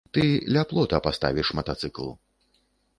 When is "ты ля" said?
0.17-0.63